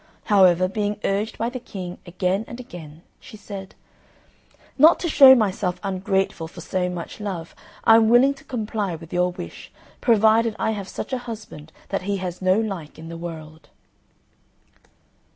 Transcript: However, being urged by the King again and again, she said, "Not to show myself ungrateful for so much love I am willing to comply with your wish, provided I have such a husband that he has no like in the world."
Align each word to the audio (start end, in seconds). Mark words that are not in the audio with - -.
However, 0.23 0.67
being 0.67 0.99
urged 1.03 1.37
by 1.37 1.49
the 1.49 1.59
King 1.59 1.99
again 2.07 2.43
and 2.47 2.59
again, 2.59 3.03
she 3.19 3.37
said, 3.37 3.75
"Not 4.75 4.99
to 5.01 5.07
show 5.07 5.35
myself 5.35 5.79
ungrateful 5.83 6.47
for 6.47 6.59
so 6.59 6.89
much 6.89 7.19
love 7.19 7.53
I 7.83 7.97
am 7.97 8.09
willing 8.09 8.33
to 8.33 8.43
comply 8.43 8.95
with 8.95 9.13
your 9.13 9.31
wish, 9.31 9.71
provided 10.01 10.55
I 10.57 10.71
have 10.71 10.87
such 10.89 11.13
a 11.13 11.19
husband 11.29 11.71
that 11.89 12.01
he 12.01 12.17
has 12.17 12.41
no 12.41 12.59
like 12.59 12.97
in 12.97 13.09
the 13.09 13.15
world." 13.17 13.69